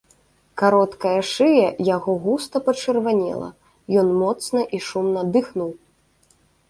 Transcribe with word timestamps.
Кароткая 0.59 1.17
шыя 1.31 1.67
яго 1.95 2.15
густа 2.25 2.57
пачырванела, 2.69 3.49
ён 4.03 4.07
моцна 4.23 4.61
і 4.79 4.81
шумна 4.87 5.21
дыхнуў. 5.37 5.71